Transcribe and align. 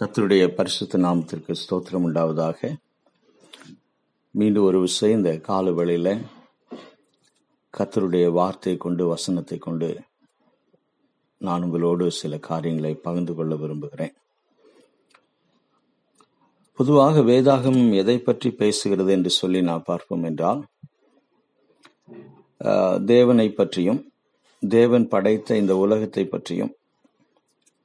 கத்தருடைய 0.00 0.42
பரிசுத்த 0.58 0.98
நாமத்திற்கு 1.04 1.52
ஸ்தோத்திரம் 1.62 2.04
உண்டாவதாக. 2.06 2.68
மீண்டும் 4.34 4.66
ஒரு 4.68 4.78
விஷயம் 4.84 5.18
இந்த 5.18 5.32
கால 5.48 5.72
வேளையில 5.78 6.08
கத்தருடைய 7.74 8.26
வார்த்தை 8.38 8.74
கொண்டு 8.84 9.02
வசனத்தை 9.10 9.58
கொண்டு 9.66 9.90
நான் 11.40 11.66
உங்களோடு 11.66 12.06
சில 12.20 12.38
காரியங்களை 12.48 12.94
பகிர்ந்து 13.04 13.34
கொள்ள 13.34 13.52
விரும்புகிறேன். 13.64 14.14
பொதுவாக 16.78 17.26
வேதாகமம் 17.30 17.92
எதை 18.02 18.16
பற்றி 18.30 18.50
பேசுகிறது 18.62 19.14
என்று 19.18 19.32
சொல்லி 19.40 19.62
நான் 19.70 19.88
பார்ப்போம் 19.90 20.26
என்றால் 20.32 20.62
தேவனை 23.12 23.48
பற்றியும் 23.60 24.02
தேவன் 24.62 25.08
படைத்த 25.14 25.56
இந்த 25.64 25.76
உலகத்தை 25.84 26.26
பற்றியும் 26.26 26.74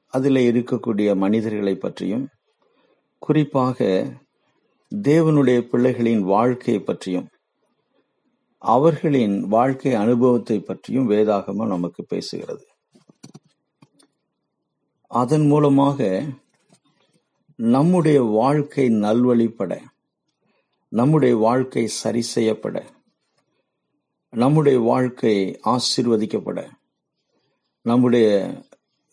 அதில் 0.06 0.34
இருக்கக்கூடிய 0.34 1.16
மனிதர்களை 1.16 1.74
பற்றியும் 1.76 2.28
குறிப்பாக 3.18 3.78
தேவனுடைய 4.94 5.58
பிள்ளைகளின் 5.72 6.20
வாழ்க்கையை 6.20 6.82
பற்றியும் 6.82 7.28
அவர்களின் 8.58 9.40
வாழ்க்கை 9.40 9.94
அனுபவத்தை 9.94 10.60
பற்றியும் 10.60 11.10
வேதாகமம் 11.10 11.66
நமக்கு 11.66 12.06
பேசுகிறது. 12.14 12.64
அதன் 15.10 15.46
மூலமாக 15.46 16.24
நம்முடைய 17.56 18.22
வாழ்க்கை 18.22 18.88
நல்வழிப்பட 18.88 19.80
நம்முடைய 20.88 21.36
வாழ்க்கை 21.36 21.86
சரி 21.86 22.20
செய்யப்பட 22.20 22.84
நம்முடைய 24.30 24.78
வாழ்க்கை 24.78 25.60
ஆசிர்வதிக்கப்பட 25.64 26.70
நம்முடைய 27.82 28.26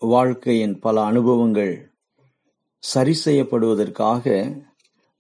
வாழ்க்கையின் 0.04 0.80
பல 0.80 1.04
அனுபவங்கள் 1.04 1.92
சரி 2.78 3.18
செய்யப்படுவதற்காக 3.26 4.56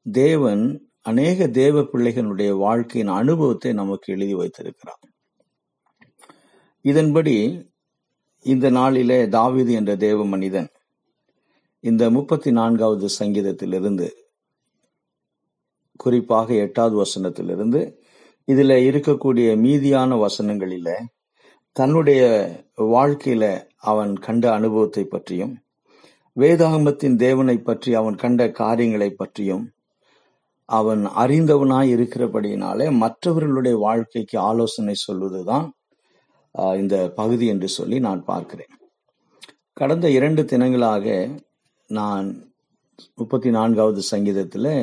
தேவன் 0.03 0.91
அநேக 1.01 1.47
தேவ 1.47 1.81
பிள்ளைகளுடைய 1.81 2.57
வாழ்க்கையின் 2.57 3.13
அனுபவத்தை 3.13 3.73
நமக்கு 3.73 4.13
எழுதி 4.13 4.33
வைத்திருக்கிறார். 4.33 4.99
இதன்படி 6.81 7.65
இந்த 8.41 8.69
நாளிலே 8.69 9.25
தாவிது 9.25 9.71
என்ற 9.71 9.95
தேவ 9.95 10.25
மனிதன் 10.25 10.69
இந்த 11.79 12.09
முப்பத்தி 12.09 12.51
நான்காவது 12.51 13.09
சங்கீதத்திலிருந்து 13.19 14.09
குறிப்பாக 15.95 16.53
எட்டாவது 16.53 16.95
வசனத்திலிருந்து 17.01 17.95
இதில் 18.45 18.91
இருக்கக்கூடிய 18.91 19.49
மீதியான 19.57 20.25
வசனங்களில 20.25 20.95
தன்னுடைய 21.71 22.21
வாழ்க்கையில 22.75 23.71
அவன் 23.83 24.11
கண்ட 24.25 24.45
அனுபவத்தை 24.57 25.03
பற்றியும் 25.05 25.53
வேதாகமத்தின் 26.37 27.15
தேவனை 27.15 27.57
பற்றி 27.59 27.91
அவன் 28.01 28.15
கண்ட 28.15 28.41
காரியங்களை 28.61 29.09
பற்றியும் 29.11 29.65
அவன் 30.69 31.03
அறிந்தவனாய் 31.23 31.91
இருக்கிறபடியினாலே 31.95 32.87
மற்றவர்களுடைய 33.03 33.75
வாழ்க்கைக்கு 33.85 34.37
ஆலோசனை 34.49 34.95
சொல்வதுதான் 35.05 35.67
இந்த 36.81 36.95
பகுதி 37.19 37.45
என்று 37.53 37.67
சொல்லி 37.77 37.97
நான் 37.99 38.21
பார்க்கிறேன். 38.31 38.73
கடந்த 39.79 40.07
இரண்டு 40.17 40.41
தினங்களாக 40.43 41.05
நான் 41.89 42.27
முப்பத்தி 43.15 43.49
நான்காவது 43.49 44.01
சங்கீதத்தில் 44.11 44.73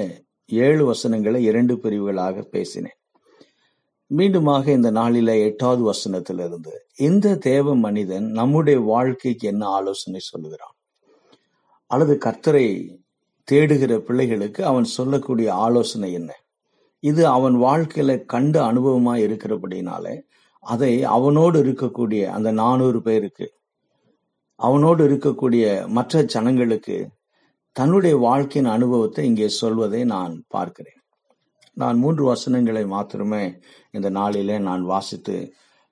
ஏழு 0.51 0.85
வசனங்களை 0.85 1.41
இரண்டு 1.51 1.75
பிரிவுகளாக 1.83 2.43
பேசினேன். 2.55 2.99
மீண்டுமாக 4.11 4.67
இந்த 4.69 4.91
நாளில 4.91 5.35
எட்டாவது 5.49 5.83
வசனத்திலிருந்து 5.91 6.73
இந்த 7.09 7.35
தேவ 7.49 7.75
மனிதன் 7.75 8.27
நம்முடைய 8.31 8.79
வாழ்க்கைக்கு 8.81 9.49
என்ன 9.49 9.67
ஆலோசனை 9.69 10.21
சொல்லுகிறான்? 10.21 10.75
அல்லது 11.91 12.15
கர்த்தரை 12.25 12.67
தேடுகிற 13.49 13.93
பிள்ளைகளுக்கு 13.99 14.61
அவன் 14.65 14.89
சொல்லக்கூடிய 14.97 15.49
ஆலோசனை 15.55 16.13
என்ன? 16.13 16.31
இது 17.03 17.23
அவன் 17.27 17.57
வாழ்க்கையில 17.67 18.25
கண்ட 18.25 18.57
அனுபவமா 18.73 19.15
இருக்கிறபடினாலே 19.27 20.15
அதை 20.65 20.93
அவனோடு 21.17 21.59
இருக்கக்கூடிய 21.65 22.23
அந்த 22.37 22.51
நானூறு 22.53 23.01
பேருக்கு 23.03 23.47
அவனோடு 24.61 25.03
இருக்கக்கூடிய 25.09 25.65
மற்ற 25.89 26.23
ஜனங்களுக்கு 26.25 26.97
தன்னுடைய 27.77 28.17
வாழ்க்கையின் 28.17 28.73
அனுபவத்தை 28.77 29.23
இங்கே 29.27 29.49
சொல்வதை 29.49 30.05
நான் 30.05 30.35
பார்க்கிறேன். 30.49 31.00
நான் 31.81 31.99
மூன்று 31.99 32.25
வசனங்களை 32.25 32.87
மாத்திரமே 32.87 33.45
இந்த 33.91 34.09
நாளிலே 34.09 34.59
நான் 34.59 34.83
வாசித்து 34.83 35.37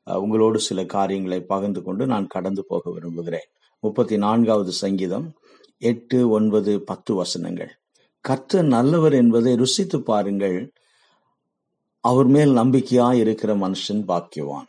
உங்களோடு 0.05 0.59
சில 0.61 0.85
காரியங்களை 0.87 1.39
பகிர்ந்து 1.41 1.83
கொண்டு 1.83 2.07
நான் 2.07 2.27
கடந்து 2.27 2.63
போக 2.65 2.91
விரும்புகிறேன். 2.91 3.49
முப்பத்தி 3.81 4.17
நான்காவது 4.17 4.73
சங்கீதம் 4.73 5.27
எட்டு 5.79 6.29
ஒன்பது 6.29 6.73
பத்து 6.81 7.15
வசனங்கள். 7.15 7.71
கர்த்தர் 8.21 8.65
நல்லவர் 8.65 9.13
என்பதை 9.13 9.55
ருசித்து 9.55 10.03
பாருங்கள். 10.03 10.59
அவர் 12.01 12.27
மேல் 12.27 12.53
நம்பிக்கையா 12.57 13.09
இருக்கிற 13.15 13.55
மனுஷன் 13.57 14.05
பாக்கியவான். 14.09 14.69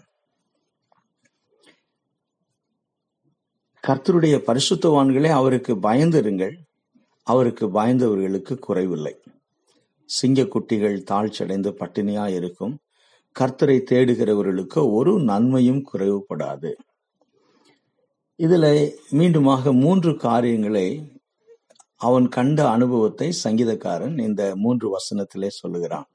கர்த்தருடைய 3.87 4.37
பரிசுத்தவான்களே 4.47 5.29
அவருக்கு 5.29 5.75
பயந்திருங்கள். 5.75 6.55
அவருக்கு 7.23 7.65
பயந்தவர்களுக்கு 7.67 8.55
குறைவில்லை. 8.59 9.15
சிங்கக்குட்டிகள் 10.09 10.97
தாழ்ச்சடைந்து 11.11 11.71
பட்டினியா 11.79 12.27
இருக்கும் 12.33 12.75
கர்த்தரை 13.39 13.77
தேடுகிறவர்களுக்கு 13.91 14.91
ஒரு 14.91 15.19
நன்மையும் 15.19 15.85
குறைவுபடாது. 15.93 16.71
இதுல 18.39 18.91
மீண்டுமாக 19.11 19.73
மூன்று 19.73 20.15
காரியங்களை 20.15 20.87
அவன் 21.95 22.27
கண்ட 22.29 22.69
அனுபவத்தை 22.69 23.33
சங்கீதக்காரன் 23.43 24.21
இந்த 24.21 24.55
மூன்று 24.55 24.91
வசனத்திலே 24.95 25.47
சொல்லுகிறான். 25.47 26.07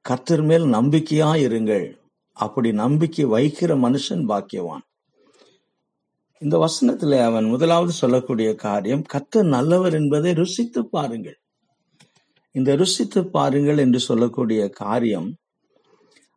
கர்த்தர் 0.00 0.42
மேல் 0.42 0.62
நம்பிக்கையா 0.62 1.30
இருங்கள் 1.46 1.98
அப்படி 2.32 2.72
நம்பிக்கை 2.72 3.26
வைக்கிற 3.26 3.72
மனுஷன் 3.86 4.24
பாக்கியவான். 4.28 4.84
இந்த 6.38 6.66
வசனத்திலே 6.66 7.24
அவன் 7.24 7.44
முதலாவது 7.44 7.92
சொல்லக்கூடிய 7.92 8.54
காரியம் 8.54 9.02
கர்த்தர் 9.02 9.44
நல்லவர் 9.44 9.94
என்பதை 9.94 10.32
ருசித்து 10.32 10.86
பாருங்கள். 10.86 11.39
இந்த 12.54 12.76
ருசித்து 12.76 13.20
பாருங்கள் 13.30 13.78
என்று 13.78 14.00
சொல்லக்கூடிய 14.00 14.68
காரியம் 14.68 15.28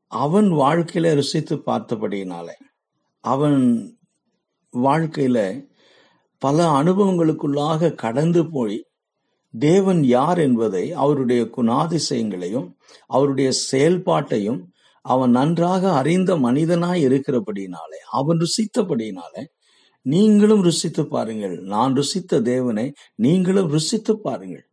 அவன் 0.08 0.50
வாழ்க்கையில 0.52 1.14
ருசித்து 1.14 1.56
பார்த்தபடியினாலே 1.66 2.58
அவன் 3.24 3.60
வாழ்க்கையில 4.74 5.68
பல 6.38 6.84
அனுபவங்களுக்குள்ளாக 6.84 7.96
கடந்து 7.96 8.50
போய் 8.50 8.78
தேவன் 9.54 10.04
யார் 10.04 10.40
என்பதை 10.40 10.92
அவருடைய 10.92 11.42
குணாதிசயங்களையும் 11.58 12.70
அவருடைய 13.08 13.50
செயல்பாட்டையும் 13.72 14.62
அவன் 15.06 15.30
நன்றாக 15.30 15.92
அறிந்த 15.92 16.38
மனிதனாய் 16.38 17.02
இருக்கிறபடியினாலே 17.08 18.00
அவன் 18.12 18.38
ருசித்தபடியினாலே 18.38 19.44
நீங்களும் 20.06 20.62
ருசித்து 20.62 21.08
பாருங்கள். 21.08 21.56
நான் 21.64 21.94
ருசித்த 21.94 22.42
தேவனை 22.42 22.94
நீங்களும் 23.16 23.70
ருசித்து 23.70 24.22
பாருங்கள். 24.22 24.66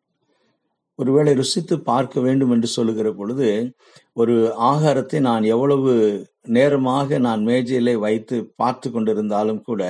ஒருவேளை 1.01 1.33
ருசித்து 1.35 1.75
பார்க்க 1.91 2.21
வேண்டும் 2.21 2.51
என்று 2.51 2.69
சொல்லுகிற 2.77 3.09
பொழுது 3.13 3.49
ஒரு 4.13 4.35
ஆகாரத்தை 4.71 5.19
நான் 5.21 5.45
எவ்வளவு 5.55 5.93
நேரமாக 6.49 7.19
நான் 7.19 7.43
மேஜையிலே 7.47 7.95
வைத்து 7.99 8.37
பார்த்து 8.57 8.89
கொண்டிருந்தாலும் 8.91 9.61
கூட 9.63 9.83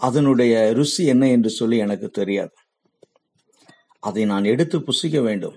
அதனுடைய 0.00 0.54
ருசி 0.72 1.02
என்ன 1.06 1.24
என்று 1.28 1.50
சொல்லி 1.50 1.76
எனக்கு 1.76 2.08
தெரியாது. 2.10 2.54
அதை 4.02 4.22
நான் 4.24 4.44
எடுத்து 4.44 4.76
புசிக்க 4.80 5.18
வேண்டும். 5.20 5.56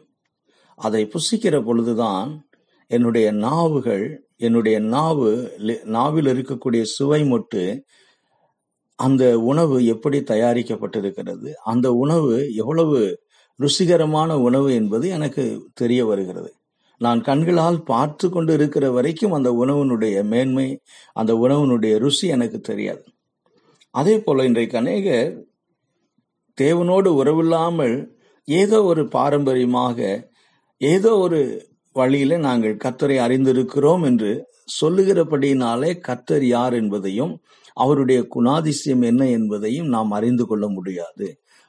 அதை 0.77 1.01
புசிக்கிற 1.13 1.55
பொழுதுதான் 1.65 2.29
என்னுடைய 2.91 3.27
நாவுகள் 3.45 4.05
என்னுடைய 4.37 4.77
நாவு 4.95 5.29
நாவில் 5.95 6.29
இருக்கக்கூடிய 6.33 6.81
சுவை 6.95 7.21
மொட்டு 7.23 7.63
அந்த 8.99 9.23
உணவு 9.51 9.75
எப்படி 9.85 10.19
தயாரிக்கப்பட்டிருக்கிறது 10.31 11.49
அந்த 11.63 11.87
உணவு 11.93 12.33
எவ்வளவு 12.55 12.99
ருசிகரமான 13.59 14.33
உணவு 14.33 14.73
என்பது 14.73 15.09
எனக்கு 15.09 15.71
தெரிய 15.73 16.05
வருகிறது. 16.05 16.51
நான் 16.97 17.21
கண்களால் 17.21 17.83
பார்த்து 17.83 18.29
கொண்டு 18.29 18.53
இருக்கிற 18.53 18.91
வரைக்கும் 18.91 19.31
அந்த 19.31 19.49
உணவினுடைய 19.51 20.23
மேன்மை 20.23 20.67
அந்த 21.13 21.33
உணவினுடைய 21.33 21.97
ருசி 21.97 22.27
எனக்கு 22.27 22.59
தெரியாது. 22.59 23.03
அதே 23.91 24.19
போல 24.19 24.43
இன்றைக்கு 24.43 24.77
அநேகர் 24.77 25.45
தேவனோடு 26.61 27.09
உறவில்லாமல் 27.21 27.95
ஏதோ 28.47 28.83
ஒரு 28.83 29.07
பாரம்பரியமாக 29.07 30.29
ஏதோ 30.77 31.11
ஒரு 31.17 31.39
வழியில 31.95 32.37
நாங்கள் 32.37 32.81
கத்தரை 32.83 33.17
அறிந்திருக்கிறோம் 33.25 34.03
என்று 34.05 34.31
சொல்லுகிறபடியினாலே 34.81 35.91
கத்தர் 36.07 36.45
யார் 36.47 36.73
என்பதையும் 36.73 37.33
அவருடைய 37.73 38.27
குணாதிசயம் 38.35 39.03
என்ன 39.03 39.29
என்பதையும் 39.29 39.87
நாம் 39.87 40.11
அறிந்து 40.11 40.45
கொள்ள 40.47 40.67
முடியாது. 40.67 41.27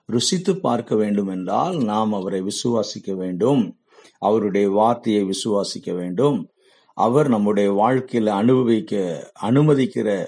ருசித்து 0.09 0.61
பார்க்க 0.61 0.97
வேண்டும் 0.97 1.27
என்றால் 1.27 1.77
நாம் 1.77 2.13
அவரை 2.13 2.43
விசுவாசிக்க 2.43 3.15
வேண்டும். 3.15 3.77
அவருடைய 4.19 4.71
வார்த்தையை 4.71 5.25
விசுவாசிக்க 5.25 5.95
வேண்டும். 5.95 6.49
அவர் 6.95 7.29
நம்முடைய 7.29 7.71
வாழ்க்கையில் 7.73 8.31
அனுபவிக்க 8.33 8.95
அனுமதிக்கிற 9.43 10.25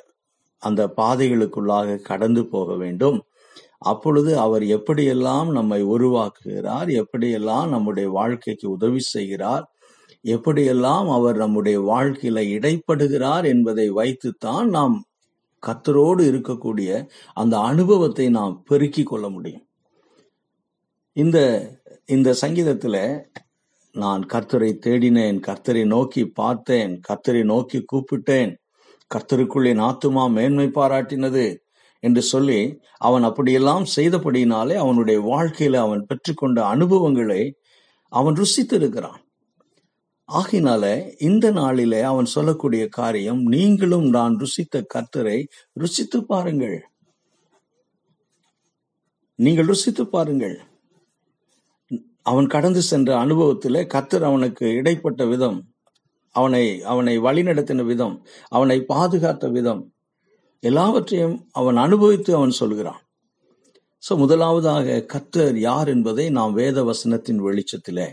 அந்த 0.59 0.93
பாதைகளுக்குள்ளாக 0.97 2.01
கடந்து 2.01 2.47
போக 2.47 2.77
வேண்டும். 2.77 3.19
அப்பொழுது 3.79 4.39
அவர் 4.39 4.63
எப்படியெல்லாம் 4.63 5.53
நம்மை 5.53 5.85
உருவாக்குகிறார் 5.85 6.89
எப்படியெல்லாம் 7.03 7.69
நம்முடைய 7.69 8.11
வாழ்க்கைக்கு 8.11 8.71
உதவி 8.71 8.99
செய்கிறார் 8.99 9.65
எப்படியெல்லாம் 10.25 11.13
அவர் 11.13 11.37
நம்முடைய 11.37 11.81
வாழ்க்கையில 11.81 12.39
இடைப்படுகிறார் 12.39 13.45
என்பதை 13.45 13.91
வைத்துத்தான் 13.91 14.69
நாம் 14.69 15.05
கத்தரோடு 15.63 16.23
இருக்கக்கூடிய 16.31 17.09
அந்த 17.35 17.59
அனுபவத்தை 17.59 18.29
நாம் 18.31 18.63
பெருக்கிக் 18.65 19.07
கொள்ள 19.07 19.29
முடியும். 19.29 19.66
இந்த 21.17 21.39
இந்த 22.07 22.35
சங்கீதத்துல 22.41 23.27
நான் 23.93 24.23
கர்த்தரை 24.25 24.71
தேடினேன் 24.87 25.39
கர்த்தரை 25.47 25.87
நோக்கி 25.87 26.27
பார்த்தேன் 26.27 27.01
கர்த்தரை 27.09 27.45
நோக்கி 27.45 27.85
கூப்பிட்டேன் 27.93 28.53
கர்த்தருக்குள்ளே 29.15 29.73
நாத்துமா 29.83 30.25
மேன்மை 30.31 30.67
பாராட்டினது 30.67 31.57
என்று 32.01 32.23
சொல்லி 32.23 32.61
அவன் 32.99 33.23
அப்படியெல்லாம் 33.23 33.87
செய்தபடியினாலே 33.97 34.75
அவனுடைய 34.75 35.21
வாழ்க்கையில 35.21 35.75
அவன் 35.77 36.07
பெற்றுக்கொண்ட 36.07 36.59
அனுபவங்களை 36.65 37.59
அவன் 38.13 38.35
ருசித்திருக்கிறான். 38.35 39.21
ஆகினால 40.29 40.85
இந்த 41.19 41.51
நாளிலே 41.51 42.03
அவன் 42.03 42.25
சொல்லக்கூடிய 42.25 42.89
காரியம் 42.89 43.43
நீங்களும் 43.47 44.09
நான் 44.09 44.37
ருசித்த 44.37 44.85
கர்த்தரை 44.95 45.39
ருசித்து 45.73 46.27
பாருங்கள். 46.27 46.79
நீங்கள் 49.39 49.67
ருசித்து 49.67 50.07
பாருங்கள். 50.07 50.57
அவன் 52.27 52.47
கடந்து 52.47 52.83
சென்ற 52.83 53.11
அனுபவத்தில் 53.19 53.81
கத்தர் 53.95 54.25
அவனுக்கு 54.25 54.67
இடைப்பட்ட 54.79 55.25
விதம் 55.27 55.59
அவனை 56.35 56.65
அவனை 56.83 57.15
வழிநடத்தின 57.19 57.85
விதம் 57.85 58.17
அவனை 58.49 58.79
பாதுகாத்த 58.89 59.51
விதம் 59.51 59.83
எல்லாவற்றையும் 60.63 61.37
அவன் 61.53 61.77
அனுபவித்து 61.77 62.31
அவன் 62.35 62.55
சொல்கிறான். 62.61 63.01
ஸோ 64.03 64.13
முதலாவதாக 64.17 64.97
கத்தர் 65.13 65.57
யார் 65.59 65.89
என்பதை 65.89 66.27
நாம் 66.31 66.53
வேத 66.53 66.83
வசனத்தின் 66.85 67.41
வெளிச்சத்தில் 67.47 68.07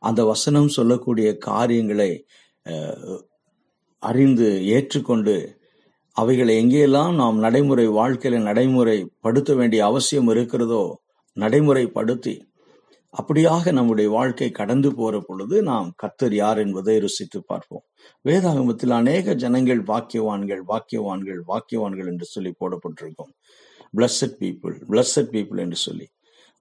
அந்த 0.00 0.20
வசனம் 0.24 0.68
சொல்லக்கூடிய 0.68 1.28
காரியங்களை 1.48 2.10
அறிந்து 4.02 4.48
ஏற்றுக்கொண்டு 4.76 5.36
அவைகளை 6.16 6.52
எங்கேயெல்லாம் 6.62 7.14
நாம் 7.14 7.38
நடைமுறை 7.38 7.86
வாழ்க்கையில 7.98 8.40
நடைமுறைப்படுத்த 8.48 9.54
வேண்டிய 9.54 9.80
அவசியம் 9.84 10.28
இருக்கிறதோ 10.28 10.82
நடைமுறைப்படுத்தி 11.36 12.34
அப்படியாக 13.16 13.72
நம்முடைய 13.72 14.08
வாழ்க்கை 14.10 14.48
கடந்து 14.58 14.88
போற 14.94 15.14
பொழுது 15.20 15.56
நாம் 15.62 15.88
கத்தர் 16.02 16.34
யார் 16.34 16.58
என்பதை 16.58 16.96
ருசித்து 17.04 17.38
பார்ப்போம். 17.42 17.84
வேதாகமத்தில் 18.24 18.94
அநேக 18.98 19.34
ஜனங்கள் 19.34 19.82
பாக்கியவான்கள் 19.82 20.62
பாக்கியவான்கள் 20.70 21.40
பாக்கியவான்கள் 21.50 22.10
என்று 22.12 22.26
சொல்லி 22.32 22.52
போடப்பட்டிருக்கும். 22.60 23.32
பிளஸட் 23.96 24.36
பீப்புள் 24.40 24.76
பிளஸட் 24.90 25.32
பீப்புள் 25.34 25.62
என்று 25.64 25.78
சொல்லி. 25.86 26.06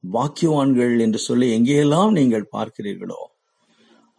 பாக்கியவான்கள் 0.04 0.96
என்று 1.06 1.20
சொல்லி 1.28 1.48
எங்கேயெல்லாம் 1.58 2.14
நீங்கள் 2.20 2.52
பார்க்கிறீர்களோ 2.56 3.22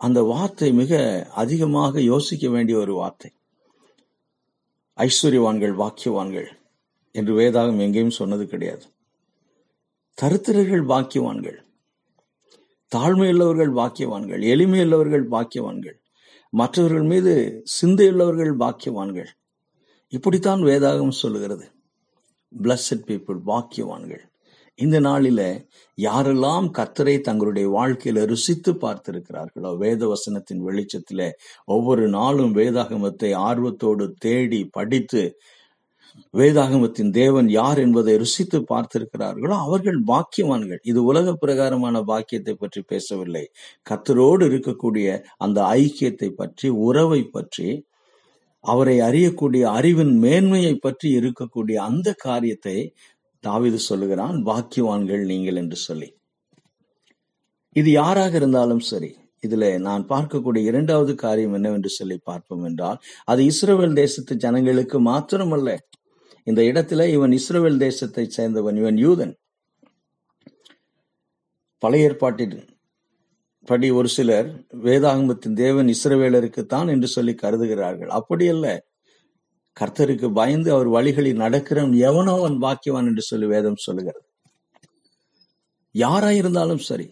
அந்த 0.01 0.21
வார்த்தை 0.31 0.69
மிக 0.81 1.01
அதிகமாக 1.35 2.01
யோசிக்க 2.13 2.47
வேண்டிய 2.49 2.77
ஒரு 2.79 2.95
வார்த்தை. 2.95 3.31
ஐஸ்வர்யவான்கள் 4.99 5.75
பாக்கியவான்கள் 5.83 6.49
என்று 7.15 7.33
வேதாகம் 7.35 7.81
எங்கேயும் 7.85 8.19
சொன்னது 8.21 8.45
கிடையாது. 8.47 8.85
தருத்திரர்கள் 10.19 10.85
பாக்கியவான்கள் 10.93 11.59
தாழ்மையுள்ளவர்கள் 12.95 13.73
பாக்கியவான்கள் 13.75 14.43
எளிமையுள்ளவர்கள் 14.55 15.27
பாக்கியவான்கள் 15.31 16.05
மற்றவர்கள் 16.51 17.03
மீது 17.03 17.63
சிந்தையுள்ளவர்கள் 17.83 18.53
பாக்கியவான்கள். 18.59 19.27
இப்படித்தான் 20.09 20.63
வேதாகம் 20.63 21.11
சொல்லுகிறது. 21.11 21.73
Blessed 22.63 23.03
பீப்புள் 23.07 23.41
பாக்கியவான்கள். 23.47 24.23
இந்த 24.75 25.01
நாளில 25.01 25.67
யாரெல்லாம் 25.97 26.71
கர்த்தரை 26.79 27.21
தங்களுடைய 27.21 27.71
வாழ்க்கையில 27.71 28.27
ருசித்து 28.27 28.73
பார்த்திருக்கிறார்களோ 28.73 29.77
வேத 29.77 30.07
வசனத்தின் 30.07 30.63
வெளிச்சத்தில 30.67 31.31
ஒவ்வொரு 31.65 32.09
நாளும் 32.09 32.55
வேதாகமத்தை 32.55 33.35
ஆர்வத்தோடு 33.35 34.15
தேடி 34.19 34.65
படித்து 34.65 35.39
வேதாகமத்தின் 36.35 37.11
தேவன் 37.11 37.49
யார் 37.49 37.79
என்பதை 37.79 38.15
ருசித்து 38.17 38.59
பார்த்திருக்கிறார்களோ 38.71 39.57
அவர்கள் 39.67 39.99
பாக்கியவான்கள். 40.07 40.81
இது 40.83 41.01
உலக 41.05 41.35
பிரகாரமான 41.35 42.03
பாக்கியத்தை 42.03 42.55
பற்றி 42.55 42.83
பேசவில்லை. 42.83 43.45
கத்தரோடு 43.91 44.45
இருக்கக்கூடிய 44.51 45.09
அந்த 45.37 45.61
ஐக்கியத்தை 45.81 46.31
பற்றி 46.43 46.69
உறவை 46.89 47.23
பற்றி 47.37 47.69
அவரை 48.65 48.97
அறியக்கூடிய 49.01 49.65
அறிவின் 49.79 50.15
மேன்மையை 50.19 50.75
பற்றி 50.77 51.09
இருக்கக்கூடிய 51.19 51.77
அந்த 51.89 52.09
காரியத்தை 52.27 52.77
தாவிது 53.45 53.79
சொல்லுகிறான் 53.89 54.37
பாக்கியவான்கள் 54.45 55.25
நீங்கள் 55.25 55.61
என்று 55.63 55.77
சொல்லி. 55.77 56.09
இது 57.77 57.91
யாராக 57.91 58.33
இருந்தாலும் 58.37 58.85
சரி 58.91 59.11
இதுல 59.43 59.65
நான் 59.79 60.05
பார்க்கக்கூடிய 60.09 60.63
இரண்டாவது 60.71 61.13
காரியம் 61.15 61.55
என்னவென்று 61.55 61.91
சொல்லி 61.91 62.17
பார்ப்போம் 62.25 62.65
என்றால் 62.65 62.99
அது 63.25 63.43
இஸ்ரோவேல் 63.51 63.99
தேசத்து 64.03 64.35
ஜனங்களுக்கு 64.37 64.99
மாத்திரமல்ல. 65.01 65.71
இந்த 66.47 66.61
இடத்துல 66.63 67.07
இவன் 67.09 67.35
இஸ்ரோவேல் 67.39 67.83
தேசத்தை 67.87 68.25
சேர்ந்தவன் 68.37 68.79
இவன் 68.83 68.99
யூதன். 69.05 69.35
பழைய 71.83 72.09
ஏற்பாட்டின் 72.09 72.57
படி 73.69 73.89
ஒரு 73.91 74.09
சிலர் 74.09 74.49
வேதாகமத்தின் 74.85 75.57
தேவன் 75.63 75.89
இஸ்ரவேலருக்குத்தான் 75.95 76.89
என்று 76.95 77.09
சொல்லி 77.09 77.33
கருதுகிறார்கள். 77.43 78.11
அப்படியல்ல 78.19 78.67
கர்த்தருக்கு 79.77 80.29
பயந்து 80.33 80.69
அவர் 80.75 80.89
வழிகளில் 80.89 81.43
நடக்கிறவன் 81.43 81.95
எவனோ 82.09 82.35
அவன் 82.41 82.57
பாக்கியவான் 82.63 83.09
என்று 83.11 83.25
சொல்லி 83.31 83.47
வேதம் 83.47 83.85
சொல்லுகிறது. 83.87 84.25
யாராயிருந்தாலும் 85.95 86.83
சரி 86.89 87.07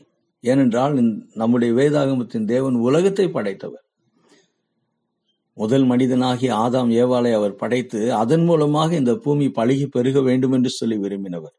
ஏனென்றால் 0.50 0.94
நம்முடைய 1.40 1.72
வேதாகமத்தின் 1.80 2.48
தேவன் 2.52 2.76
உலகத்தை 2.88 3.26
படைத்தவர். 3.36 3.84
முதல் 5.56 5.86
மனிதனாகிய 5.90 6.52
ஆதாம் 6.64 6.90
ஏவாளை 7.02 7.32
அவர் 7.38 7.60
படைத்து 7.60 8.00
அதன் 8.22 8.44
மூலமாக 8.48 8.90
இந்த 9.00 9.12
பூமி 9.24 9.46
பழகி 9.58 9.86
பெருக 9.96 10.18
வேண்டும் 10.28 10.54
என்று 10.56 10.70
சொல்லி 10.78 10.96
விரும்பினவர். 11.04 11.54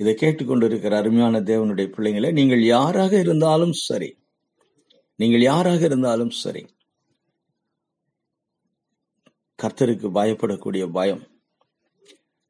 இதை 0.00 0.12
கேட்டுக்கொண்டிருக்கிற 0.22 0.94
அருமையான 1.02 1.40
தேவனுடைய 1.50 1.88
பிள்ளைங்களை 1.94 2.30
நீங்கள் 2.38 2.62
யாராக 2.74 3.12
இருந்தாலும் 3.24 3.74
சரி 3.86 4.10
நீங்கள் 5.18 5.44
யாராக 5.50 5.80
இருந்தாலும் 5.88 6.32
சரி 6.42 6.62
கர்த்தருக்கு 9.58 10.08
பயப்படக்கூடிய 10.18 10.84
பயம் 10.98 11.24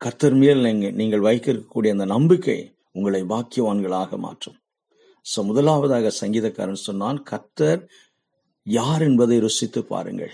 கர்த்தர் 0.01 0.37
மேல் 0.43 0.63
நீங்கள் 1.01 1.27
வைக்கக்கூடிய 1.29 1.91
அந்த 1.97 2.07
நம்பிக்கை 2.15 2.59
உங்களை 2.97 3.21
பாக்கியவான்களாக 3.33 4.17
மாற்றும். 4.27 4.59
சோ 5.27 5.43
முதலாவதாக 5.43 6.13
சங்கீதக்காரன் 6.21 6.87
சொன்னான் 6.89 7.19
கர்த்தர் 7.23 7.81
யார் 8.67 9.03
என்பதை 9.03 9.37
ருசித்து 9.39 9.81
பாருங்கள். 9.85 10.33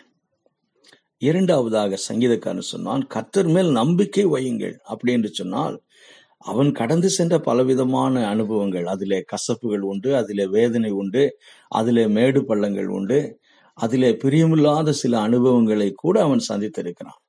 இரண்டாவதாக 1.19 1.99
சங்கீதக்காரன் 2.09 2.71
சொன்னான் 2.73 3.03
கர்த்தர் 3.07 3.47
மேல் 3.47 3.71
நம்பிக்கை 3.71 4.25
வையுங்கள். 4.27 4.75
அப்படி 4.83 5.13
என்று 5.13 5.31
சொன்னால் 5.33 5.77
அவன் 6.51 6.71
கடந்து 6.73 7.09
சென்ற 7.11 7.35
பலவிதமான 7.39 8.15
அனுபவங்கள் 8.29 8.87
அதிலே 8.87 9.19
கசப்புகள் 9.33 9.85
உண்டு 9.91 10.11
அதிலே 10.17 10.47
வேதனை 10.47 10.91
உண்டு 10.91 11.25
அதிலே 11.69 12.05
மேடு 12.07 12.41
பள்ளங்கள் 12.41 12.91
உண்டு 12.99 13.19
அதிலே 13.79 14.11
பிரியமில்லாத 14.23 14.91
சில 14.91 15.15
அனுபவங்களை 15.21 15.89
கூட 15.93 16.17
அவன் 16.23 16.43
சந்தித்திருக்கிறான். 16.49 17.21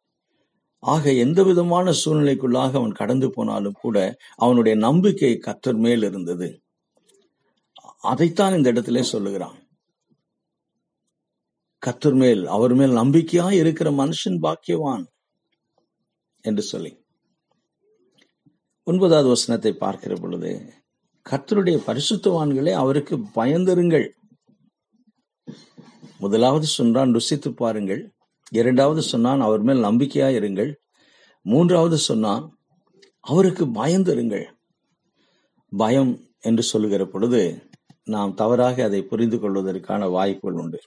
ஆக 0.84 1.14
எந்த 1.26 1.40
விதமான 1.44 1.94
சூழ்நிலைக்குள்ளாக 2.02 2.72
அவன் 2.74 3.00
கடந்து 3.02 3.30
போனாலும் 3.30 3.78
கூட 3.82 3.98
அவனுடைய 4.36 4.76
நம்பிக்கை 4.78 5.34
கத்தர் 5.48 5.80
மேல் 5.86 6.04
இருந்தது. 6.04 6.50
அதைத்தான் 8.02 8.54
இந்த 8.54 8.72
இடத்துல 8.74 9.02
சொல்லுகிறான். 9.02 9.58
கத்தர் 11.86 12.16
மேல் 12.16 12.48
அவர் 12.48 12.74
மேல் 12.74 12.92
நம்பிக்கையா 12.92 13.52
இருக்கிற 13.52 13.92
மனுஷன் 13.92 14.38
பாக்கியவான் 14.42 15.06
என்று 16.42 16.62
சொல்லி. 16.62 17.06
ஒன்பதாவது 18.84 19.30
வசனத்தை 19.30 19.74
பார்க்கிற 19.74 20.16
பொழுது 20.16 20.74
கர்த்தருடைய 21.30 21.78
பரிசுத்தவான்களே 21.88 22.72
அவருக்கு 22.72 23.18
பயந்திருங்கள். 23.18 24.10
முதலாவது 26.18 26.66
சொன்னான் 26.66 27.14
ருசித்து 27.14 27.54
பாருங்கள். 27.54 28.12
இரண்டாவது 28.52 29.02
சொன்னான் 29.02 29.42
அவர் 29.42 29.62
மேல் 29.62 29.84
நம்பிக்கையா 29.84 30.30
இருங்கள். 30.40 30.74
மூன்றாவது 31.42 31.98
சொன்னான் 31.98 32.58
அவருக்கு 33.20 33.66
பயந்திருங்கள். 33.66 34.46
பயம் 35.78 36.28
என்று 36.40 36.64
சொல்லுகிற 36.64 37.06
பொழுது 37.06 37.71
நாம் 38.12 38.34
தவறாக 38.34 38.84
அதை 38.84 39.02
புரிந்து 39.02 39.38
கொள்வதற்கான 39.40 40.10
வாய்ப்புகள் 40.10 40.60
உண்டு. 40.64 40.80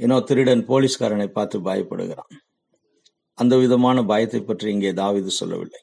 ஏன்னோ 0.00 0.16
திருடன் 0.22 0.66
போலீஸ்காரனை 0.66 1.26
பார்த்து 1.26 1.58
பயப்படுகிறான். 1.60 2.32
அந்த 3.38 3.56
விதமான 3.56 4.04
பயத்தை 4.04 4.40
பற்றி 4.40 4.72
இங்கே 4.72 4.92
தாவிது 4.92 5.32
சொல்லவில்லை. 5.40 5.80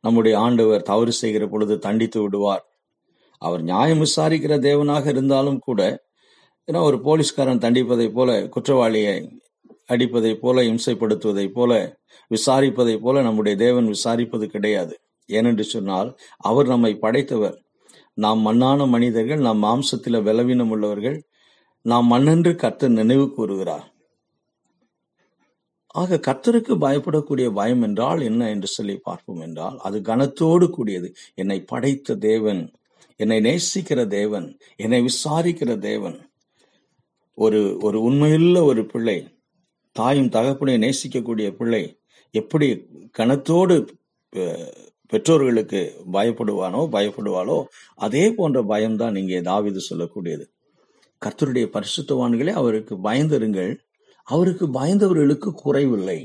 நம்முடைய 0.00 0.34
ஆண்டவர் 0.38 0.82
தவறு 0.82 1.12
செய்கிற 1.12 1.44
பொழுது 1.46 1.74
தண்டித்து 1.78 2.18
விடுவார். 2.22 2.64
அவர் 3.42 3.62
நியாயம் 3.62 4.00
விசாரிக்கிற 4.00 4.54
தேவனாக 4.68 5.06
இருந்தாலும் 5.06 5.58
கூட 5.58 5.80
ஏன்னா 6.68 6.80
ஒரு 6.82 6.98
போலீஸ்காரன் 6.98 7.64
தண்டிப்பதைப் 7.64 8.14
போல 8.14 8.30
குற்றவாளியை 8.48 9.14
அடிப்பதைப் 9.88 10.40
போல 10.40 10.62
இம்சைப்படுத்துவதைப் 10.62 11.56
போல 11.56 11.72
விசாரிப்பதைப் 12.30 13.02
போல 13.02 13.22
நம்முடைய 13.22 13.54
தேவன் 13.58 13.86
விசாரிப்பது 13.86 14.46
கிடையாது. 14.46 14.94
ஏனென்று 15.28 15.64
சொன்னால் 15.72 16.10
அவர் 16.36 16.66
நம்மை 16.66 16.92
படைத்தவர். 16.94 17.58
நாம் 18.18 18.40
மண்ணான 18.46 18.86
மனிதர்கள் 18.88 19.38
நாம் 19.38 19.62
மாம்சத்தில் 19.62 20.24
பலவீனம் 20.24 20.70
உள்ளவர்கள் 20.70 21.18
நாம் 21.84 22.10
மண்ணென்று 22.12 22.52
கர்த்தர் 22.54 22.90
நினைவு 22.90 23.26
கூறுகிறார். 23.32 23.86
ஆக 25.94 26.20
கர்த்தருக்கு 26.26 26.74
பயப்படக்கூடிய 26.84 27.46
பயம் 27.52 27.82
என்றால் 27.82 28.20
என்ன 28.20 28.48
என்று 28.50 28.66
சொல்லி 28.66 28.96
பார்ப்போம் 29.02 29.40
என்றால் 29.40 29.76
அது 29.78 29.98
கனத்தோடு 30.00 30.66
கூடியது. 30.70 31.08
என்னை 31.34 31.58
படைத்த 31.64 32.16
தேவன் 32.28 32.62
என்னை 33.20 33.38
நேசிக்கிற 33.40 34.00
தேவன் 34.08 34.46
என்னை 34.76 35.00
விசாரிக்கிற 35.00 35.72
தேவன் 35.78 36.16
ஒரு 37.38 37.60
ஒரு 37.82 37.98
உண்மையுள்ள 38.02 38.58
ஒரு 38.64 38.82
பிள்ளை 38.86 39.18
தாயும் 39.96 40.28
தகப்பனை 40.28 40.74
நேசிக்கக்கூடிய 40.78 41.48
பிள்ளை 41.56 41.82
எப்படி 42.34 42.68
கனத்தோடு 43.18 43.76
பெற்றோர்களுக்கு 45.12 45.80
பயப்படுவானோ 46.12 46.80
பயப்படுவாளோ 46.94 47.56
அதே 48.06 48.24
போன்ற 48.32 48.58
பயம்தான் 48.62 49.16
இங்கே 49.16 49.40
தாவிது 49.50 49.80
சொல்லக்கூடியது. 49.90 50.44
கர்த்தருடைய 51.22 51.66
பரிசுத்தவான்களே 51.74 52.52
அவருக்கு 52.60 52.94
பயந்திருங்கள். 53.08 53.72
அவருக்கு 54.28 54.66
பயந்தவர்களுக்கு 54.78 55.50
குறைவில்லை. 55.64 56.18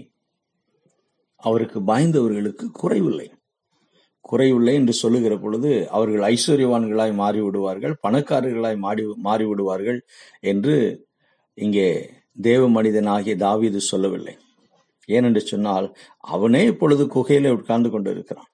அவருக்கு 1.44 1.80
பயந்தவர்களுக்கு 1.80 2.66
குறைவில்லை. 2.72 3.28
குறைவில்லை 4.22 4.74
என்று 4.74 4.94
சொல்லுகிற 4.94 5.34
பொழுது 5.38 5.70
அவர்கள் 5.90 6.24
ஐஸ்வர்யவான்களாய் 6.34 7.14
மாறி 7.14 7.40
விடுவார்கள் 7.42 7.94
பணக்காரர்களாய் 8.08 8.78
மாறி 8.86 9.04
மாறிவிடுவார்கள் 9.28 10.00
என்று 10.52 10.76
இங்கே 11.58 11.88
தேவ 12.48 12.62
மனிதனாகிய 12.70 13.36
தாவீது 13.46 13.80
சொல்லவில்லை. 13.92 14.36
ஏனென்று 15.10 15.42
சொன்னால் 15.52 15.88
அவனே 16.34 16.62
இப்பொழுது 16.66 17.06
குகையில 17.06 17.54
உட்கார்ந்து 17.58 17.90
கொண்டிருக்கிறான். 17.90 18.49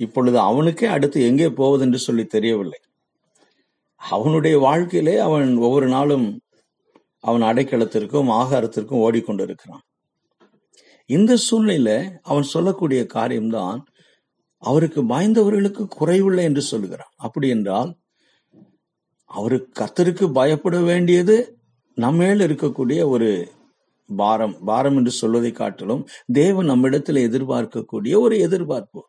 இப்பொழுது 0.00 0.38
அவனுக்கே 0.38 0.86
அடுத்து 0.86 1.22
எங்கே 1.22 1.48
போவதென்று 1.50 1.98
சொல்லி 1.98 2.24
தெரியவில்லை. 2.24 2.80
அவனுடைய 4.00 4.58
வாழ்க்கையிலே 4.58 5.18
அவன் 5.18 5.56
ஒவ்வொரு 5.56 5.88
நாளும் 5.88 6.26
அவன் 7.20 7.42
அடைக்கலத்திற்கும் 7.42 8.30
ஆகாரத்திற்கும் 8.40 9.02
ஓடிக்கொண்டிருக்கிறான். 9.06 9.84
இந்த 11.06 11.32
சூழ்நிலையில 11.46 11.90
அவன் 12.22 12.42
சொல்லக்கூடிய 12.42 13.06
காரியம்தான் 13.06 13.80
அவருக்கு 14.58 15.02
பயந்தவர்களுக்கு 15.02 15.86
குறைவில்லை 15.88 16.44
என்று 16.44 16.62
சொல்லுகிறான் 16.62 17.12
அப்படி 17.16 17.48
என்றால் 17.48 17.90
அவருக்கு 19.24 19.70
கத்தருக்கு 19.80 20.26
பயப்பட 20.32 20.76
வேண்டியது 20.80 21.36
நம்மேல் 21.94 22.40
இருக்கக்கூடிய 22.40 23.00
ஒரு 23.08 23.30
பாரம் 24.08 24.56
பாரம் 24.64 24.96
என்று 24.96 25.10
சொல்வதை 25.10 25.52
காட்டிலும் 25.52 26.02
தேவன் 26.32 26.66
நம்மிடத்தில் 26.66 27.24
எதிர்பார்க்கக்கூடிய 27.28 28.14
ஒரு 28.18 28.38
எதிர்பார்ப்பு. 28.38 29.00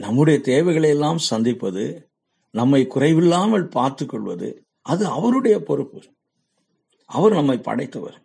நம்முடைய 0.00 0.40
தேவைகளை 0.40 0.88
எல்லாம் 0.88 1.18
சந்திப்பது 1.18 2.10
நம்மை 2.50 2.86
குறைவில்லாமல் 2.94 3.64
பார்த்து 3.64 4.06
கொள்வது 4.06 4.64
அது 4.82 5.06
அவருடைய 5.06 5.62
பொறுப்பு. 5.62 6.02
அவர் 7.06 7.32
நம்மை 7.32 7.58
படைத்தவர். 7.58 8.22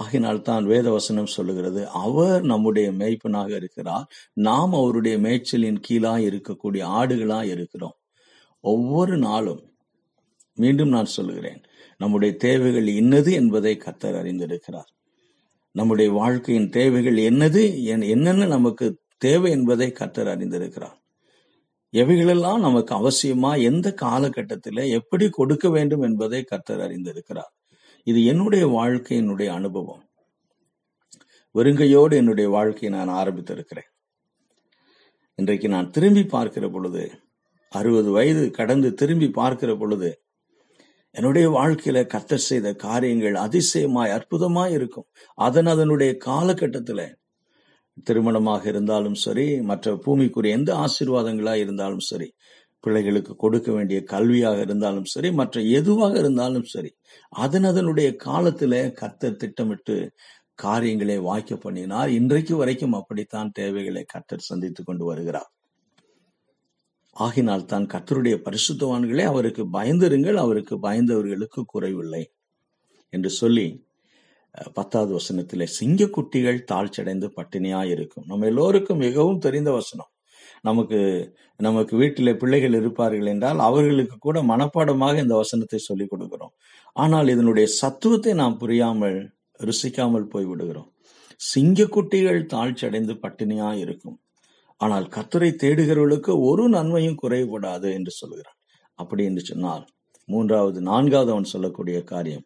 ஆகினால் 0.00 0.40
தான் 0.40 0.66
வேதவசனம் 0.66 1.26
சொல்லுகிறது 1.26 1.88
அவர் 1.88 2.42
நம்முடைய 2.42 2.92
மேய்ப்பனாக 2.92 3.56
இருக்கிறார். 3.56 4.08
நாம் 4.32 4.74
அவருடைய 4.74 5.18
மேய்ச்சலின் 5.18 5.80
கீழாய் 5.80 6.26
இருக்கக்கூடிய 6.26 6.84
ஆடுகளாய் 6.84 7.50
இருக்கிறோம். 7.50 7.94
ஒவ்வொரு 8.60 9.18
நாளும் 9.18 9.74
மீண்டும் 10.54 10.88
நான் 10.88 11.04
சொல்லுகிறேன் 11.04 11.62
நம்முடைய 11.98 12.36
தேவைகள் 12.36 12.88
இன்னது 12.88 13.32
என்பதை 13.32 13.82
கத்தர் 13.84 14.18
அறிந்திருக்கிறார். 14.20 14.90
நம்முடைய 15.72 16.10
வாழ்க்கையின் 16.10 16.70
தேவைகள் 16.70 17.16
என்னது 17.16 17.82
என்- 17.82 18.08
என்னென்ன 18.08 18.46
நமக்கு 18.46 19.02
தேவை 19.26 19.50
என்பதை 19.50 19.88
கர்த்தர் 19.92 20.32
அறிந்திருக்கிறார். 20.32 20.98
எவைகளெல்லாம் 21.94 22.64
நமக்கு 22.66 22.92
அவசியமா 23.00 23.50
எந்த 23.62 23.88
காலகட்டத்தில் 23.94 24.90
எப்படி 24.98 25.26
கொடுக்க 25.30 25.66
வேண்டும் 25.68 26.02
என்பதை 26.02 26.40
கர்த்தர் 26.42 26.84
அறிந்திருக்கிறார். 26.86 27.52
இது 28.06 28.20
என்னுடைய 28.24 28.64
வாழ்க்கையினுடைய 28.78 29.48
அனுபவம். 29.58 30.02
வெறுங்கையோடு 31.54 32.14
என்னுடைய 32.14 32.46
வாழ்க்கையை 32.50 32.90
நான் 32.94 33.12
ஆரம்பித்திருக்கிறேன். 33.20 33.90
இன்றைக்கு 35.38 35.68
நான் 35.68 35.88
திரும்பி 35.90 36.24
பார்க்கிற 36.26 36.66
பொழுது 36.68 37.04
அறுபது 37.72 38.10
வயது 38.10 38.42
கடந்து 38.50 38.88
திரும்பி 39.00 39.28
பார்க்கிற 39.30 39.70
பொழுது 39.76 40.10
என்னுடைய 41.14 41.46
வாழ்க்கையில 41.50 41.98
கத்தர் 42.12 42.48
செய்த 42.50 42.68
காரியங்கள் 42.84 43.36
அதிசயமாய் 43.46 44.14
அற்புதமாய் 44.16 44.74
இருக்கும். 44.76 45.06
அதன் 45.38 45.70
அதனுடைய 45.72 46.12
காலகட்டத்துல 46.26 47.00
திருமணமாக 48.02 48.66
இருந்தாலும் 48.66 49.14
சரி 49.14 49.60
மற்ற 49.60 49.94
பூமிக்குரிய 49.96 50.52
எந்த 50.52 50.70
ஆசீர்வாதங்களா 50.74 51.54
இருந்தாலும் 51.54 52.04
சரி 52.10 52.28
பிள்ளைகளுக்கு 52.80 53.36
கொடுக்க 53.36 53.72
வேண்டிய 53.72 53.98
கல்வியாக 54.10 54.58
இருந்தாலும் 54.60 55.04
சரி 55.04 55.32
மற்ற 55.32 55.60
எதுவாக 55.60 56.18
இருந்தாலும் 56.18 56.62
சரி 56.62 56.90
அதன் 57.28 57.64
அதனுடைய 57.64 58.16
காலத்துல 58.24 58.92
கர்த்தர் 58.92 59.36
திட்டமிட்டு 59.36 59.96
காரியங்களை 60.54 61.18
வாய்க்க 61.18 61.54
பண்ணினார். 61.56 62.10
இன்றைக்கு 62.10 62.56
வரைக்கும் 62.56 62.92
அப்படித்தான் 62.92 63.50
தேவைகளை 63.50 64.04
கர்த்தர் 64.04 64.38
சந்தித்துக் 64.38 64.86
கொண்டு 64.86 65.04
வருகிறார். 65.04 65.50
ஆகினால் 67.16 67.64
தான் 67.64 67.86
கர்த்தருடைய 67.86 68.36
பரிசுத்தவான்களே 68.46 69.24
அவருக்கு 69.24 69.64
பயந்திருங்கள் 69.72 70.34
அவருக்கு 70.34 70.78
பயந்தவர்களுக்கு 70.78 71.60
குறைவில்லை 71.66 72.22
என்று 73.10 73.30
சொல்லி 73.30 73.66
பத்தாவது 74.76 75.12
வசனத்திலே 75.18 75.66
சிங்கக்குட்டிகள் 75.78 76.58
தாழ்ச்சடைந்து 76.72 77.28
பட்டினியாய் 77.38 77.92
இருக்கும் 77.94 78.26
நம்ம 78.26 78.46
எல்லோருக்கும் 78.46 79.02
மிகவும் 79.06 79.40
தெரிந்த 79.46 79.70
வசனம். 79.72 80.10
நமக்கு 80.62 80.98
நமக்கு 81.60 81.94
வீட்டில் 81.96 82.38
பிள்ளைகள் 82.38 82.76
இருப்பார்கள் 82.80 83.30
என்றால் 83.32 83.60
அவர்களுக்கு 83.60 84.16
கூட 84.18 84.38
மனப்பாடமாக 84.42 85.16
இந்த 85.24 85.34
வசனத்தை 85.34 85.80
சொல்லிக் 85.80 86.12
கொடுக்கிறோம். 86.12 86.52
ஆனால் 86.96 87.28
இதனுடைய 87.28 87.66
சத்துவத்தை 87.80 88.32
நாம் 88.34 88.58
புரியாமல் 88.58 89.18
ருசிக்காமல் 89.60 90.30
போய் 90.32 90.48
விடுகிறோம். 90.50 90.90
சிங்கக்குட்டிகள் 91.40 92.40
தாழ்ச்சடைந்து 92.54 93.14
பட்டினியாக 93.24 93.76
இருக்கும் 93.76 94.18
ஆனால் 94.80 95.06
கத்துரை 95.08 95.50
தேடுகிறவர்களுக்கு 95.62 96.32
ஒரு 96.48 96.64
நன்மையும் 96.68 97.20
குறைவுபடாது 97.22 97.88
என்று 97.98 98.12
சொல்கிறான். 98.20 98.58
அப்படி 98.98 99.22
என்று 99.24 99.42
சொன்னால் 99.44 99.84
மூன்றாவது 100.28 100.78
நான்காவது 100.90 101.30
அவன் 101.34 101.52
சொல்லக்கூடிய 101.54 101.98
காரியம் 102.12 102.44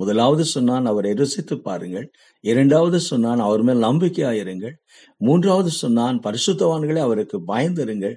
முதலாவது 0.00 0.44
சொன்னான் 0.44 0.86
அவரை 0.86 1.12
ருசித்து 1.12 1.56
பாருங்கள். 1.58 2.06
இரண்டாவது 2.44 2.98
சொன்னான் 3.00 3.40
அவர் 3.40 3.62
மேல் 3.62 3.86
நம்பிக்கையாயிருங்கள் 3.86 4.74
மூன்றாவது 5.16 5.70
சொன்னான் 5.82 6.18
பரிசுத்தவான்களை 6.26 7.00
அவருக்கு 7.06 7.38
பயந்திருங்கள். 7.46 8.16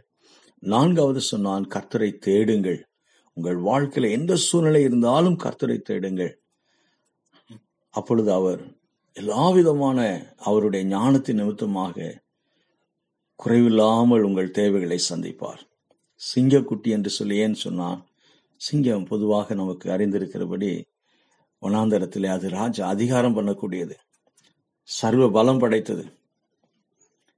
நான்காவது 0.63 1.21
சொன்னான் 1.21 1.65
கர்த்தரை 1.75 2.09
தேடுங்கள். 2.17 2.79
உங்கள் 3.37 3.59
வாழ்க்கையில 3.69 4.11
எந்த 4.11 4.35
சூழ்நிலை 4.47 4.81
இருந்தாலும் 4.81 5.37
கர்த்தரை 5.43 5.77
தேடுங்கள். 5.81 6.33
அப்பொழுது 7.93 8.29
அவர் 8.31 8.61
எல்லா 9.17 9.45
விதமான 9.49 9.99
அவருடைய 10.39 10.83
ஞானத்தின் 10.85 11.39
நிமித்தமாக 11.39 11.95
குறைவில்லாமல் 13.39 14.25
உங்கள் 14.27 14.55
தேவைகளை 14.59 14.97
சந்திப்பார். 15.09 15.61
சிங்கக்குட்டி 16.21 16.89
என்று 16.97 17.09
சொல்லி 17.09 17.35
ஏன் 17.37 17.61
சொன்னான்? 17.65 17.99
சிங்கம் 18.61 19.05
பொதுவாக 19.05 19.53
நமக்கு 19.53 19.87
அறிந்திருக்கிறபடி 19.89 20.71
வனாந்தரத்திலே 21.61 22.25
அது 22.25 22.49
ராஜா 22.49 22.87
அதிகாரம் 22.87 23.37
பண்ணக்கூடியது. 23.37 23.91
சர்வ 24.83 25.31
பலம் 25.31 25.59
படைத்தது. 25.59 26.05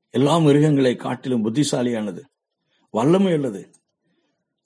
எல்லா 0.09 0.37
மிருகங்களை 0.37 0.95
காட்டிலும் 0.95 1.45
புத்திசாலியானது. 1.45 2.21
வல்லமை 2.91 3.33
உள்ளது. 3.33 3.69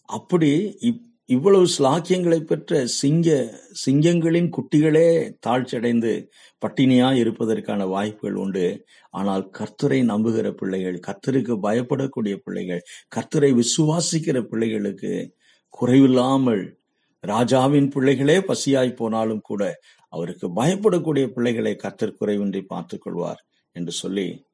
அப்படி 0.05 0.77
இப்- 0.81 1.05
இவ்வளவு 1.25 1.67
ஸ்லாக்கியங்களை 1.77 2.39
பெற்ற 2.39 2.85
சிங்க 2.85 3.59
சிங்கங்களின் 3.85 4.49
குட்டிகளே 4.49 5.35
தாழ்ச்சியடைந்து 5.47 6.27
பட்டினியா 6.65 7.13
இருப்பதற்கான 7.13 7.85
வாய்ப்புகள் 7.85 8.35
உண்டு. 8.35 8.85
ஆனால் 9.09 9.49
கர்த்தரை 9.59 10.03
நம்புகிற 10.03 10.51
பிள்ளைகள் 10.51 10.99
கர்த்தருக்கு 11.07 11.57
பயப்படக்கூடிய 11.63 12.35
பிள்ளைகள் 12.35 12.83
கர்த்தரை 13.15 13.61
விசுவாசிக்கிற 13.61 14.41
பிள்ளைகளுக்கு 14.41 15.35
குறைவில்லாமல் 15.81 16.76
ராஜாவின் 17.19 17.89
பிள்ளைகளே 17.89 18.39
பசியாய் 18.39 18.95
போனாலும் 18.95 19.41
கூட 19.41 19.79
அவருக்கு 20.09 20.47
பயப்படக்கூடிய 20.47 21.27
பிள்ளைகளை 21.27 21.77
கத்தர் 21.83 22.17
குறைவின்றி 22.19 22.61
பார்த்துக் 22.61 23.01
கொள்வார் 23.01 23.45
என்று 23.71 23.91
சொல்லி 23.91 24.45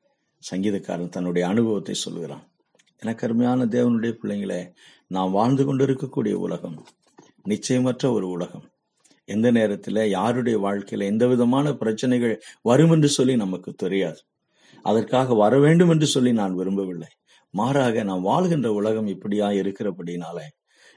சங்கீதக்காரன் 0.51 1.09
தன்னுடைய 1.09 1.47
அனுபவத்தை 1.47 1.95
சொல்கிறான். 1.95 2.51
எனக்கு 2.99 3.27
அருமையான 3.27 3.65
தேவனுடைய 3.65 4.13
பிள்ளைங்களே 4.23 4.71
நாம் 5.07 5.31
வாழ்ந்து 5.31 5.65
கொண்டிருக்கக்கூடிய 5.65 6.37
உலகம் 6.37 6.85
நிச்சயமற்ற 7.49 8.11
ஒரு 8.11 8.29
உலகம். 8.29 8.65
எந்த 9.25 9.51
நேரத்தில் 9.51 10.09
யாருடைய 10.09 10.59
வாழ்க்கையில 10.59 11.03
எந்த 11.03 11.27
விதமான 11.27 11.73
பிரச்சனைகள் 11.73 12.41
வரும் 12.61 12.91
என்று 12.91 13.09
சொல்லி 13.09 13.35
நமக்கு 13.35 13.73
தெரியாது. 13.73 14.19
அதற்காக 14.81 15.33
வர 15.33 15.59
வேண்டும் 15.59 15.89
என்று 15.89 16.05
சொல்லி 16.05 16.33
நான் 16.33 16.55
விரும்பவில்லை. 16.55 17.07
மாறாக 17.49 18.03
நாம் 18.03 18.21
வாழ்கின்ற 18.21 18.71
உலகம் 18.73 19.07
இப்படியா 19.07 19.49
இருக்கிறபடினாலே 19.49 20.47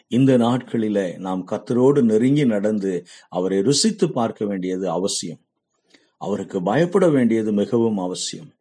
இந்த 0.08 0.38
நாட்களில 0.38 1.18
நாம் 1.18 1.46
கத்தரோடு 1.48 2.02
நெருங்கி 2.02 2.44
நடந்து 2.44 3.04
அவரை 3.28 3.60
ருசித்து 3.60 4.12
பார்க்க 4.12 4.46
வேண்டியது 4.46 4.90
அவசியம். 4.90 5.38
அவருக்கு 6.16 6.62
பயப்பட 6.62 7.10
வேண்டியது 7.10 7.52
மிகவும் 7.52 7.98
அவசியம். 7.98 8.52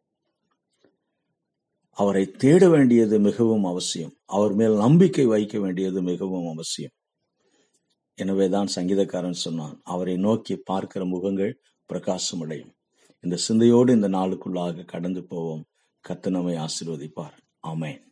அவரை 1.92 2.30
தேட 2.30 2.68
வேண்டியது 2.68 3.18
மிகவும் 3.18 3.64
அவசியம். 3.64 4.12
அவர் 4.24 4.54
மேல் 4.54 4.72
நம்பிக்கை 4.72 5.24
வைக்க 5.24 5.58
வேண்டியது 5.58 6.02
மிகவும் 6.02 6.48
அவசியம். 6.48 6.90
எனவேதான் 8.14 8.68
சங்கீதக்காரன் 8.74 9.30
சொன்னான் 9.30 9.80
அவரை 9.84 10.16
நோக்கி 10.16 10.56
பார்க்கிற 10.56 11.04
முகங்கள் 11.04 11.60
பிரகாசமடையும். 11.92 12.74
இந்த 13.20 13.36
சிந்தையோடு 13.36 13.92
இந்த 13.92 14.08
நாளுக்குள்ளாக 14.08 14.84
கடந்து 14.84 15.24
போவோம். 15.24 15.64
கத்தனமை 16.08 16.66
ஆசிர்வதிப்பார். 16.66 17.36
ஆமேன். 17.68 18.05